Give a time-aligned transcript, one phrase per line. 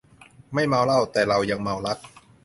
[0.53, 1.97] ไม่เมาเหล้า แล้วแต่เรา ยังเมารัก